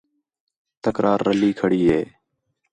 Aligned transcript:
تکرار 0.83 1.19
رلّی 1.27 1.51
کھڑی 1.59 1.81
ہِے 1.91 2.01